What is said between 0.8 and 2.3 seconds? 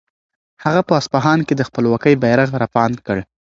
په اصفهان کې د خپلواکۍ